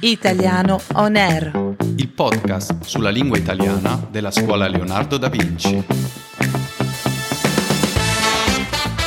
[0.00, 1.74] Italiano On Air.
[1.96, 5.84] Il podcast sulla lingua italiana della scuola Leonardo da Vinci.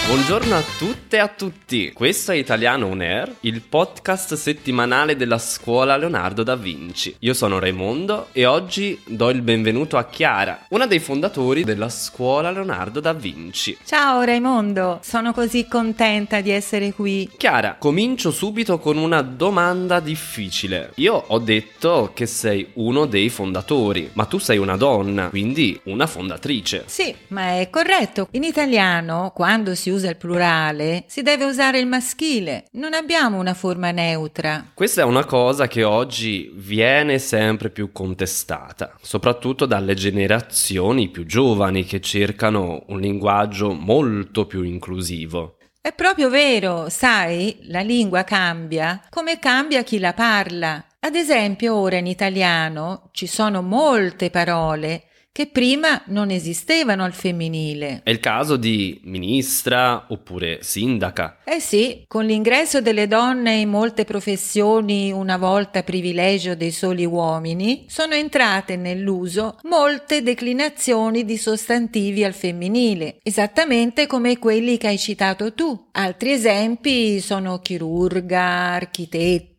[0.08, 5.38] Buongiorno a tutte e a tutti, questo è Italiano On Air, il podcast settimanale della
[5.38, 7.14] scuola Leonardo da Vinci.
[7.20, 12.52] Io sono Raimondo e oggi do il benvenuto a Chiara, una dei fondatori della scuola
[12.52, 13.78] Leonardo da Vinci.
[13.84, 17.30] Ciao Raimondo, sono così contenta di essere qui.
[17.36, 20.92] Chiara, comincio subito con una domanda difficile.
[20.96, 26.08] Io ho detto che sei uno dei fondatori, ma tu sei una donna, quindi una
[26.08, 26.84] fondatrice.
[26.86, 28.30] Sì, ma è corretto.
[28.32, 32.66] In italiano, quando si usa il plurale, si deve usare il maschile.
[32.74, 34.72] Non abbiamo una forma neutra.
[34.74, 41.84] Questa è una cosa che oggi viene sempre più contestata, soprattutto dalle generazioni più giovani
[41.84, 45.58] che cercano un linguaggio molto più inclusivo.
[45.82, 50.84] È proprio vero, sai, la lingua cambia come cambia chi la parla.
[51.00, 55.07] Ad esempio, ora in italiano ci sono molte parole
[55.38, 58.02] che prima non esistevano al femminile.
[58.04, 61.42] È il caso di ministra oppure sindaca.
[61.44, 67.86] Eh sì, con l'ingresso delle donne in molte professioni, una volta privilegio dei soli uomini,
[67.88, 75.54] sono entrate nell'uso molte declinazioni di sostantivi al femminile, esattamente come quelli che hai citato
[75.54, 75.90] tu.
[75.92, 79.57] Altri esempi sono chirurga, architetto,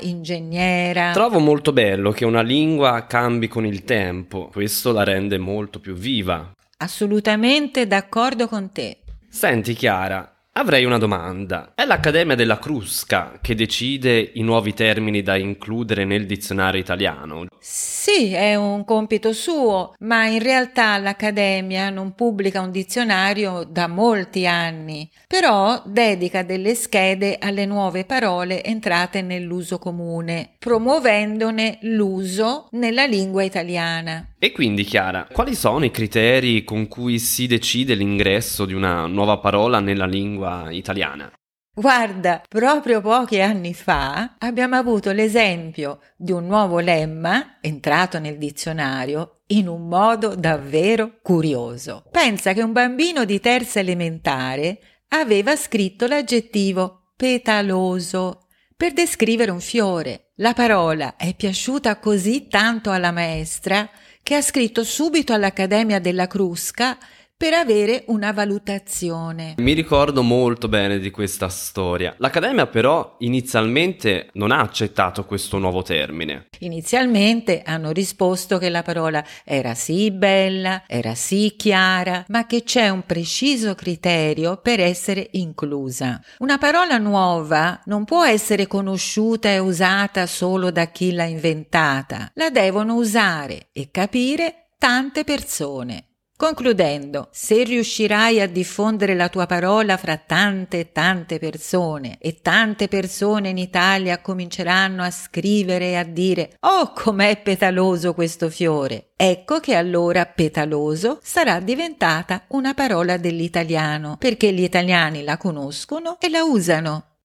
[0.00, 1.12] ingegnera.
[1.12, 5.94] Trovo molto bello che una lingua cambi con il tempo, questo la rende molto più
[5.94, 6.52] viva.
[6.78, 8.98] Assolutamente d'accordo con te.
[9.28, 11.70] Senti Chiara, Avrei una domanda.
[11.72, 17.46] È l'Accademia della Crusca che decide i nuovi termini da includere nel dizionario italiano?
[17.60, 24.48] Sì, è un compito suo, ma in realtà l'Accademia non pubblica un dizionario da molti
[24.48, 33.42] anni, però dedica delle schede alle nuove parole entrate nell'uso comune, promuovendone l'uso nella lingua
[33.42, 34.34] italiana.
[34.38, 39.38] E quindi Chiara, quali sono i criteri con cui si decide l'ingresso di una nuova
[39.38, 41.32] parola nella lingua italiana.
[41.74, 49.40] Guarda, proprio pochi anni fa abbiamo avuto l'esempio di un nuovo lemma entrato nel dizionario
[49.46, 52.04] in un modo davvero curioso.
[52.10, 58.47] Pensa che un bambino di terza elementare aveva scritto l'aggettivo petaloso
[58.78, 60.30] per descrivere un fiore.
[60.36, 63.90] La parola è piaciuta così tanto alla maestra
[64.22, 66.96] che ha scritto subito all'Accademia della Crusca
[67.38, 69.54] per avere una valutazione.
[69.58, 72.12] Mi ricordo molto bene di questa storia.
[72.18, 76.48] L'Accademia però inizialmente non ha accettato questo nuovo termine.
[76.58, 82.88] Inizialmente hanno risposto che la parola era sì bella, era sì chiara, ma che c'è
[82.88, 86.20] un preciso criterio per essere inclusa.
[86.38, 92.50] Una parola nuova non può essere conosciuta e usata solo da chi l'ha inventata, la
[92.50, 96.07] devono usare e capire tante persone.
[96.38, 102.86] Concludendo, se riuscirai a diffondere la tua parola fra tante e tante persone e tante
[102.86, 109.10] persone in Italia cominceranno a scrivere e a dire Oh, com'è petaloso questo fiore!
[109.16, 116.28] Ecco che allora petaloso sarà diventata una parola dell'italiano, perché gli italiani la conoscono e
[116.28, 117.16] la usano.